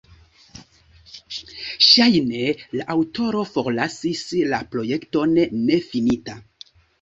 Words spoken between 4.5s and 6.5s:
la projekton nefinita.